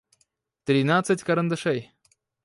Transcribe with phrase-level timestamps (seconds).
[0.65, 1.91] тринадцать карандашей